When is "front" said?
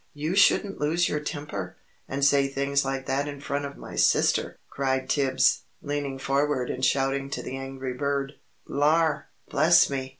3.39-3.65